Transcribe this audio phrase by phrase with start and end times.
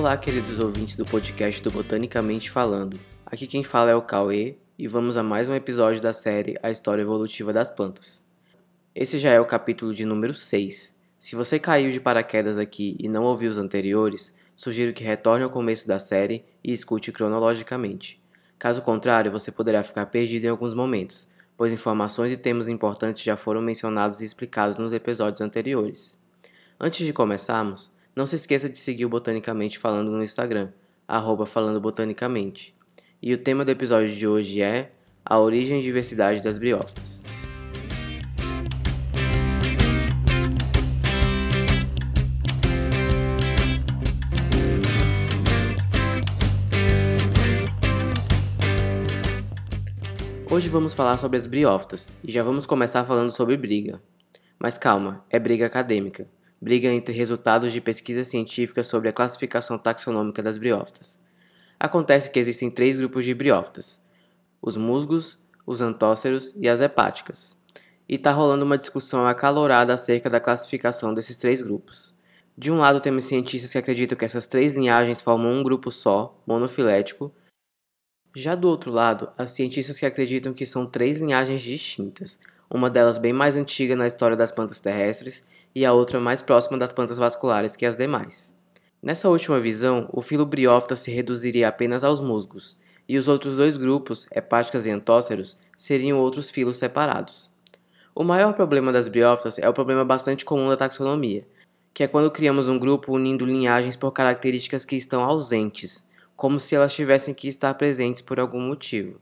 [0.00, 2.98] Olá, queridos ouvintes do podcast do Botanicamente Falando.
[3.26, 6.70] Aqui quem fala é o Cauê e vamos a mais um episódio da série A
[6.70, 8.24] História Evolutiva das Plantas.
[8.94, 10.96] Esse já é o capítulo de número 6.
[11.18, 15.50] Se você caiu de paraquedas aqui e não ouviu os anteriores, sugiro que retorne ao
[15.50, 18.18] começo da série e escute cronologicamente.
[18.58, 23.36] Caso contrário, você poderá ficar perdido em alguns momentos, pois informações e temas importantes já
[23.36, 26.18] foram mencionados e explicados nos episódios anteriores.
[26.80, 30.70] Antes de começarmos, não se esqueça de seguir o Botanicamente Falando no Instagram,
[31.06, 32.74] arroba Falando Botanicamente.
[33.22, 34.92] E o tema do episódio de hoje é
[35.24, 37.22] a origem e diversidade das briófitas.
[50.50, 54.02] Hoje vamos falar sobre as briófitas e já vamos começar falando sobre briga.
[54.58, 56.26] Mas calma, é briga acadêmica
[56.60, 61.18] briga entre resultados de pesquisas científicas sobre a classificação taxonômica das briófitas.
[61.78, 64.00] Acontece que existem três grupos de briófitas:
[64.60, 67.56] os musgos, os antóceros e as hepáticas.
[68.08, 72.14] E está rolando uma discussão acalorada acerca da classificação desses três grupos.
[72.58, 76.38] De um lado, temos cientistas que acreditam que essas três linhagens formam um grupo só,
[76.46, 77.32] monofilético.
[78.36, 82.38] Já do outro lado, há cientistas que acreditam que são três linhagens distintas,
[82.70, 85.42] uma delas bem mais antiga na história das plantas terrestres
[85.74, 88.54] e a outra mais próxima das plantas vasculares que as demais.
[89.02, 92.76] Nessa última visão, o filo briófita se reduziria apenas aos musgos,
[93.08, 97.50] e os outros dois grupos, hepáticas e antóceros, seriam outros filos separados.
[98.14, 101.44] O maior problema das briófitas é o problema bastante comum da taxonomia,
[101.92, 106.04] que é quando criamos um grupo unindo linhagens por características que estão ausentes,
[106.36, 109.20] como se elas tivessem que estar presentes por algum motivo.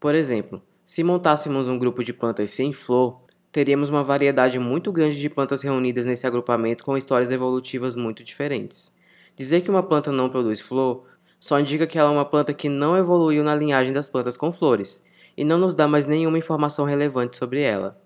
[0.00, 3.20] Por exemplo, se montássemos um grupo de plantas sem flor,
[3.52, 8.90] teríamos uma variedade muito grande de plantas reunidas nesse agrupamento com histórias evolutivas muito diferentes.
[9.36, 11.04] Dizer que uma planta não produz flor
[11.38, 14.50] só indica que ela é uma planta que não evoluiu na linhagem das plantas com
[14.50, 15.02] flores,
[15.36, 18.00] e não nos dá mais nenhuma informação relevante sobre ela.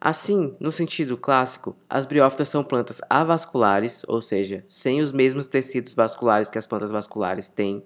[0.00, 5.94] Assim, no sentido clássico, as briófitas são plantas avasculares, ou seja, sem os mesmos tecidos
[5.94, 7.84] vasculares que as plantas vasculares têm,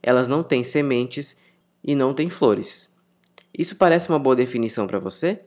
[0.00, 1.36] elas não têm sementes
[1.82, 2.91] e não têm flores.
[3.56, 5.40] Isso parece uma boa definição para você?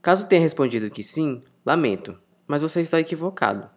[0.00, 2.18] Caso tenha respondido que sim, lamento,
[2.48, 3.70] mas você está equivocado.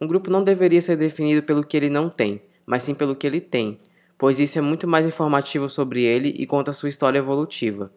[0.00, 3.26] Um grupo não deveria ser definido pelo que ele não tem, mas sim pelo que
[3.26, 3.78] ele tem,
[4.18, 7.92] pois isso é muito mais informativo sobre ele e conta sua história evolutiva.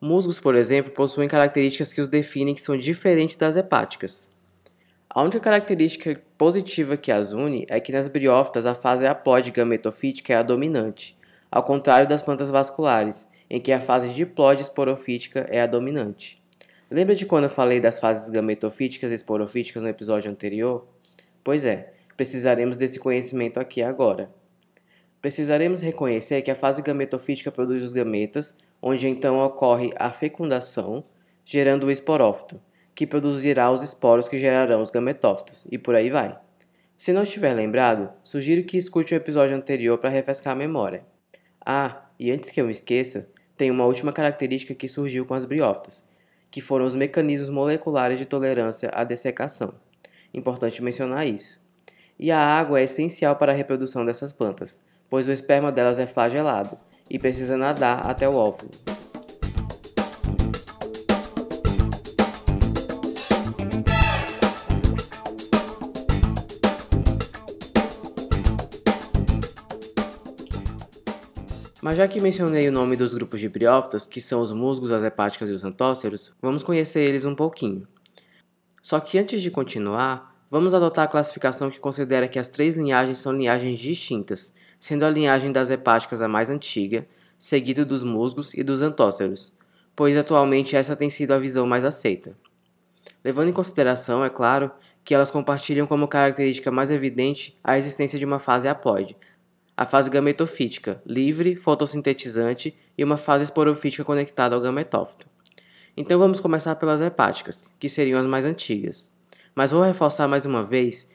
[0.00, 4.28] Musgos, por exemplo, possuem características que os definem que são diferentes das hepáticas.
[5.08, 10.32] A única característica positiva que as une é que nas briófitas a fase haploide gametofítica
[10.32, 11.14] é a dominante,
[11.48, 16.42] ao contrário das plantas vasculares, em que a fase diploide esporofítica é a dominante.
[16.90, 20.86] Lembra de quando eu falei das fases gametofíticas e esporofíticas no episódio anterior?
[21.42, 24.30] Pois é, precisaremos desse conhecimento aqui agora.
[25.20, 31.02] Precisaremos reconhecer que a fase gametofítica produz os gametas, onde então ocorre a fecundação,
[31.44, 32.60] gerando o esporófito,
[32.94, 36.38] que produzirá os esporos que gerarão os gametófitos, e por aí vai.
[36.96, 41.04] Se não estiver lembrado, sugiro que escute o episódio anterior para refrescar a memória.
[41.64, 45.44] Ah, e antes que eu me esqueça, tem uma última característica que surgiu com as
[45.44, 46.04] briófitas,
[46.50, 49.74] que foram os mecanismos moleculares de tolerância à dessecação.
[50.32, 51.60] Importante mencionar isso.
[52.18, 56.06] E a água é essencial para a reprodução dessas plantas, pois o esperma delas é
[56.06, 56.76] flagelado
[57.08, 58.70] e precisa nadar até o óvulo.
[71.84, 75.02] Mas já que mencionei o nome dos grupos de briófitas, que são os musgos, as
[75.02, 77.86] hepáticas e os antóceros, vamos conhecer eles um pouquinho.
[78.80, 83.18] Só que antes de continuar, vamos adotar a classificação que considera que as três linhagens
[83.18, 87.06] são linhagens distintas, sendo a linhagem das hepáticas a mais antiga,
[87.38, 89.52] seguido dos musgos e dos antóceros,
[89.94, 92.34] pois atualmente essa tem sido a visão mais aceita.
[93.22, 94.70] Levando em consideração, é claro,
[95.04, 99.14] que elas compartilham como característica mais evidente a existência de uma fase haploide,
[99.76, 105.26] a fase gametofítica, livre, fotossintetizante, e uma fase esporofítica conectada ao gametófito.
[105.96, 109.12] Então vamos começar pelas hepáticas, que seriam as mais antigas.
[109.54, 111.08] Mas vou reforçar mais uma vez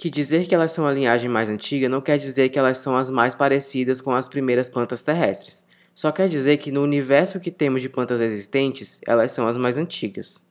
[0.00, 2.96] que dizer que elas são a linhagem mais antiga não quer dizer que elas são
[2.96, 5.66] as mais parecidas com as primeiras plantas terrestres.
[5.94, 9.76] Só quer dizer que no universo que temos de plantas existentes, elas são as mais
[9.76, 10.48] antigas.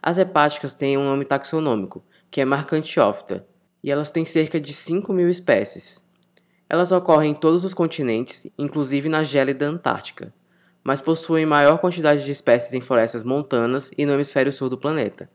[0.00, 3.44] As hepáticas têm um nome taxonômico, que é Marcantiófita,
[3.82, 6.04] e elas têm cerca de 5 mil espécies.
[6.72, 10.32] Elas ocorrem em todos os continentes, inclusive na gélida Antártica,
[10.82, 15.28] mas possuem maior quantidade de espécies em florestas montanas e no hemisfério sul do planeta.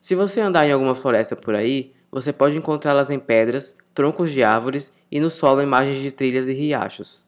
[0.00, 4.42] Se você andar em alguma floresta por aí, Você pode encontrá-las em pedras, troncos de
[4.42, 7.24] árvores e no solo em margens de trilhas e riachos.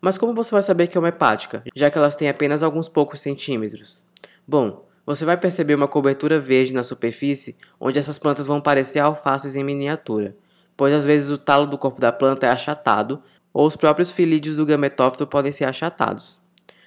[0.00, 2.88] Mas como você vai saber que é uma hepática, já que elas têm apenas alguns
[2.88, 4.06] poucos centímetros?
[4.46, 9.56] Bom, você vai perceber uma cobertura verde na superfície, onde essas plantas vão parecer alfaces
[9.56, 10.36] em miniatura,
[10.80, 13.22] pois às vezes o talo do corpo da planta é achatado,
[13.52, 16.40] ou os próprios filídeos do gametófito podem ser achatados.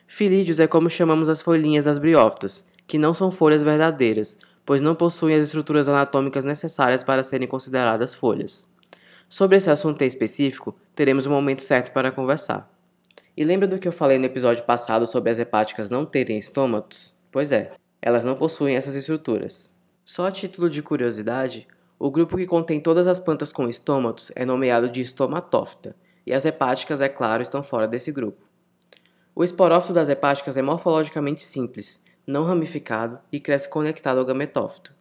[0.07, 4.95] Filídeos é como chamamos as folhinhas das briófitas, que não são folhas verdadeiras, pois não
[4.95, 8.67] possuem as estruturas anatômicas necessárias para serem consideradas folhas.
[9.29, 12.67] Sobre esse assunto em específico, teremos o um momento certo para conversar.
[13.37, 17.13] E lembra do que eu falei no episódio passado sobre as hepáticas não terem estômatos?
[17.31, 17.69] Pois é,
[18.01, 19.71] elas não possuem essas estruturas.
[20.03, 21.67] Só a título de curiosidade,
[21.99, 25.95] o grupo que contém todas as plantas com estômatos é nomeado de estomatófita,
[26.25, 28.43] e as hepáticas, é claro, estão fora desse grupo.
[29.35, 34.93] O esporófito das hepáticas é morfologicamente simples, não ramificado e cresce conectado ao gametófito.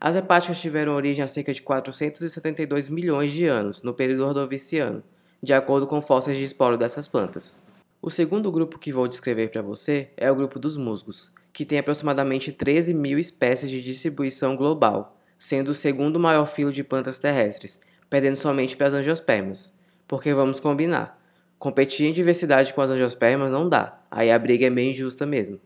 [0.00, 5.02] As hepáticas tiveram origem há cerca de 472 milhões de anos, no período ordoviciano,
[5.42, 7.62] de acordo com fósseis de esporo dessas plantas.
[8.00, 11.78] O segundo grupo que vou descrever para você é o grupo dos musgos, que tem
[11.78, 17.80] aproximadamente 13 mil espécies de distribuição global, sendo o segundo maior filo de plantas terrestres,
[18.08, 19.76] perdendo somente para as angiospermas.
[20.06, 21.20] Porque vamos combinar,
[21.58, 25.58] competir em diversidade com as angiospermas não dá, aí a briga é bem injusta mesmo.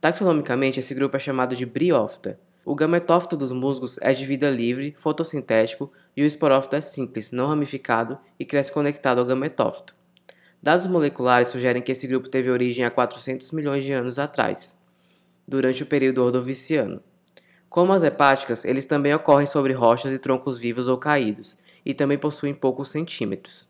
[0.00, 2.40] Taxonomicamente, esse grupo é chamado de briófita.
[2.64, 7.46] O gametófito dos musgos é de vida livre, fotossintético, e o esporófito é simples, não
[7.46, 9.94] ramificado e cresce conectado ao gametófito.
[10.62, 14.74] Dados moleculares sugerem que esse grupo teve origem há 400 milhões de anos atrás,
[15.46, 17.02] durante o período ordoviciano.
[17.70, 21.56] Como as hepáticas, eles também ocorrem sobre rochas e troncos vivos ou caídos,
[21.86, 23.68] e também possuem poucos centímetros.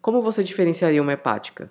[0.00, 1.68] Como você diferenciaria uma hepática?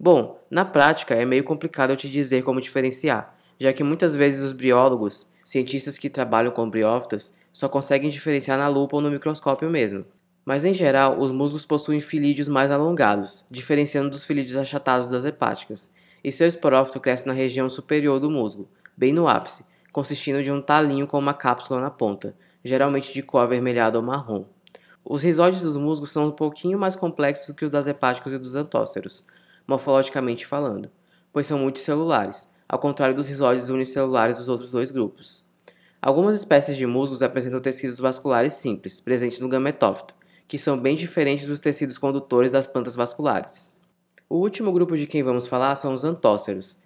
[0.00, 4.40] Bom, na prática é meio complicado eu te dizer como diferenciar, já que muitas vezes
[4.42, 9.68] os biólogos, cientistas que trabalham com briófitas, só conseguem diferenciar na lupa ou no microscópio
[9.68, 10.06] mesmo.
[10.42, 15.90] Mas em geral, os musgos possuem filídeos mais alongados, diferenciando dos filídeos achatados das hepáticas,
[16.24, 18.66] e seu esporófito cresce na região superior do musgo,
[18.96, 23.42] bem no ápice, consistindo de um talinho com uma cápsula na ponta, geralmente de cor
[23.42, 24.44] avermelhada ou marrom.
[25.04, 28.56] Os rizóides dos musgos são um pouquinho mais complexos que os das hepáticas e dos
[28.56, 29.24] antóceros,
[29.68, 30.90] morfologicamente falando,
[31.32, 35.46] pois são multicelulares, ao contrário dos rizóides unicelulares dos outros dois grupos.
[36.02, 40.12] Algumas espécies de musgos apresentam tecidos vasculares simples, presentes no gametófito,
[40.48, 43.72] que são bem diferentes dos tecidos condutores das plantas vasculares.
[44.28, 46.76] O último grupo de quem vamos falar são os antóceros.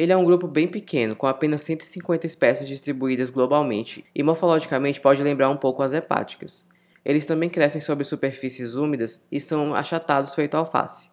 [0.00, 5.22] Ele é um grupo bem pequeno, com apenas 150 espécies distribuídas globalmente e morfologicamente pode
[5.22, 6.66] lembrar um pouco as hepáticas.
[7.04, 11.10] Eles também crescem sobre superfícies úmidas e são achatados feito alface.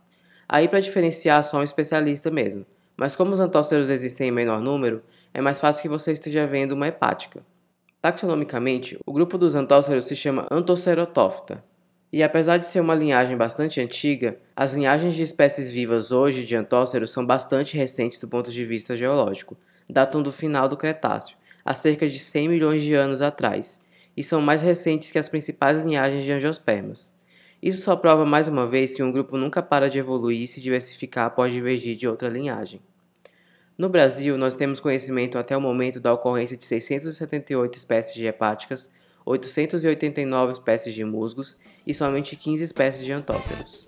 [0.48, 2.66] Aí para diferenciar só um especialista mesmo.
[2.96, 5.04] Mas como os antóceros existem em menor número,
[5.34, 7.46] é mais fácil que você esteja vendo uma hepática.
[8.02, 11.62] Taxonomicamente, o grupo dos antóceros se chama Antocerotófita.
[12.12, 16.56] E apesar de ser uma linhagem bastante antiga, as linhagens de espécies vivas hoje de
[16.56, 19.58] antóceros são bastante recentes do ponto de vista geológico,
[19.90, 23.82] datam do final do Cretáceo, há cerca de 100 milhões de anos atrás,
[24.16, 27.14] e são mais recentes que as principais linhagens de angiospermas.
[27.62, 30.62] Isso só prova mais uma vez que um grupo nunca para de evoluir e se
[30.62, 32.80] diversificar após divergir de outra linhagem.
[33.78, 38.90] No Brasil, nós temos conhecimento até o momento da ocorrência de 678 espécies de hepáticas,
[39.28, 43.86] 889 espécies de musgos e somente 15 espécies de antóceros.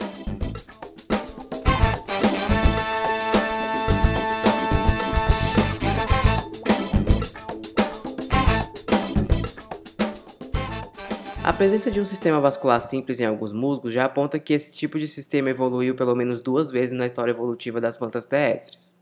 [11.42, 15.00] A presença de um sistema vascular simples em alguns musgos já aponta que esse tipo
[15.00, 18.94] de sistema evoluiu pelo menos duas vezes na história evolutiva das plantas terrestres.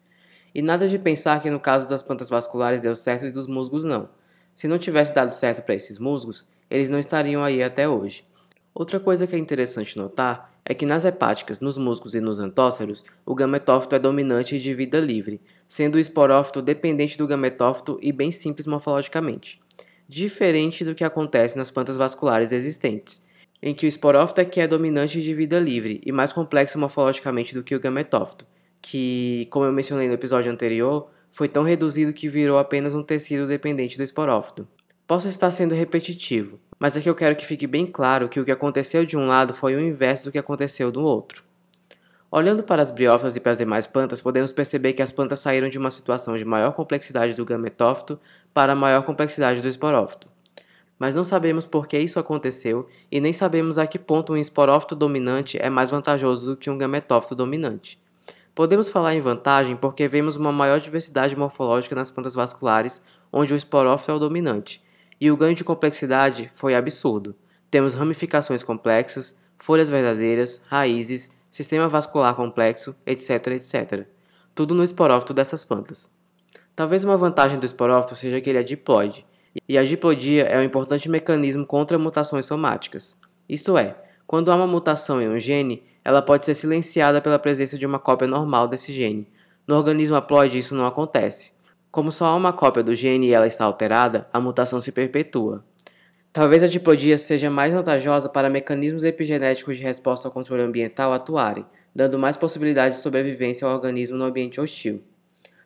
[0.53, 3.83] E nada de pensar que no caso das plantas vasculares deu certo e dos musgos
[3.83, 4.07] não.
[4.57, 8.25] Se não tivesse dado certo para esses musgos, eles não estariam aí até hoje.
[8.73, 13.05] Outra coisa que é interessante notar é que nas hepáticas, nos musgos e nos antóceros,
[13.23, 18.11] o gametófito é dominante e de vida livre, sendo o esporófito dependente do gametófito e
[18.11, 19.61] bem simples morfologicamente
[20.07, 23.21] diferente do que acontece nas plantas vasculares existentes,
[23.61, 27.53] em que o esporófito é que é dominante de vida livre e mais complexo morfologicamente
[27.53, 28.45] do que o gametófito,
[28.81, 33.45] que, como eu mencionei no episódio anterior, foi tão reduzido que virou apenas um tecido
[33.45, 34.67] dependente do esporófito.
[35.05, 38.43] Posso estar sendo repetitivo, mas é que eu quero que fique bem claro que o
[38.43, 41.43] que aconteceu de um lado foi o inverso do que aconteceu do outro.
[42.31, 45.69] Olhando para as briófitas e para as demais plantas, podemos perceber que as plantas saíram
[45.69, 48.19] de uma situação de maior complexidade do gametófito
[48.51, 50.27] para maior complexidade do esporófito.
[50.97, 54.95] Mas não sabemos por que isso aconteceu e nem sabemos a que ponto um esporófito
[54.95, 57.99] dominante é mais vantajoso do que um gametófito dominante.
[58.57, 63.55] Podemos falar em vantagem porque vemos uma maior diversidade morfológica nas plantas vasculares, onde o
[63.55, 64.83] esporófito é o dominante,
[65.21, 67.35] e o ganho de complexidade foi absurdo,
[67.69, 74.07] Temos ramificações complexas, folhas verdadeiras, raízes, sistema vascular complexo, etc, etc.
[74.55, 76.09] Tudo no esporófito dessas plantas.
[76.75, 79.23] Talvez uma vantagem do esporófito seja que ele é diploide,
[79.69, 83.15] e a diploidia é um importante mecanismo contra mutações somáticas.
[83.47, 83.95] Isto é,
[84.25, 87.99] quando há uma mutação em um gene, ela pode ser silenciada pela presença de uma
[87.99, 89.27] cópia normal desse gene.
[89.67, 91.51] No organismo haploide isso não acontece.
[91.91, 95.65] Como só há uma cópia do gene e ela está alterada, a mutação se perpetua.
[96.31, 101.65] Talvez a diplodia seja mais vantajosa para mecanismos epigenéticos de resposta ao controle ambiental atuarem,
[101.93, 105.03] dando mais possibilidade de sobrevivência ao organismo no ambiente hostil.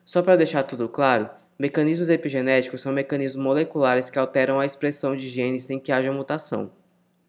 [0.04, 5.28] Só para deixar tudo claro, mecanismos epigenéticos são mecanismos moleculares que alteram a expressão de
[5.28, 6.72] genes sem que haja mutação.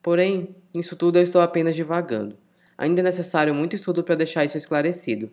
[0.02, 2.42] Porém, nisso tudo eu estou apenas divagando.
[2.78, 5.32] Ainda é necessário muito estudo para deixar isso esclarecido.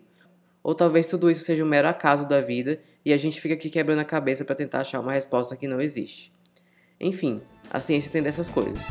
[0.63, 3.69] Ou talvez tudo isso seja um mero acaso da vida e a gente fica aqui
[3.69, 6.31] quebrando a cabeça para tentar achar uma resposta que não existe.
[6.99, 8.85] Enfim, a ciência tem dessas coisas.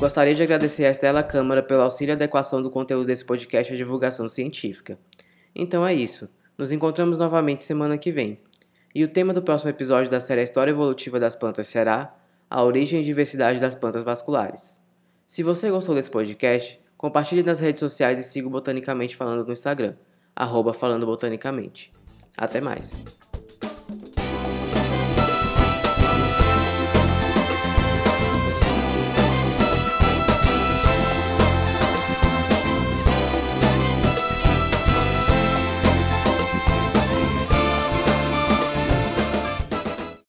[0.00, 3.76] Gostaria de agradecer a Estela Câmara pelo auxílio e adequação do conteúdo desse podcast à
[3.76, 4.98] divulgação científica.
[5.54, 6.28] Então é isso.
[6.56, 8.40] Nos encontramos novamente semana que vem.
[8.94, 12.14] E o tema do próximo episódio da série História Evolutiva das Plantas será
[12.48, 14.80] a origem e diversidade das plantas vasculares.
[15.26, 19.52] Se você gostou desse podcast, compartilhe nas redes sociais e siga o Botanicamente Falando no
[19.52, 19.94] Instagram,
[20.34, 21.92] arroba Falando Botanicamente.
[22.36, 23.29] Até mais!